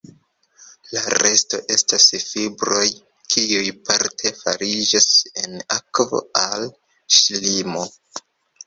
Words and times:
La 0.93 1.01
resto 1.23 1.59
estas 1.75 2.07
fibroj, 2.29 2.87
kiuj 3.35 3.69
parte 3.91 4.35
fariĝas 4.41 5.09
en 5.45 5.63
akvo 5.79 6.25
al 6.47 6.69
ŝlimo. 7.21 7.89